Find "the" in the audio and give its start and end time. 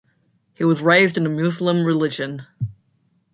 1.25-1.29